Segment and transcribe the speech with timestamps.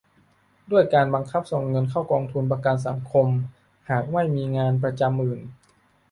[0.71, 3.27] ด้วยการบังคับส่งเงินเข้ากองทุนประกันสังคม
[3.89, 5.39] หากไม่มีงานประจำอื่น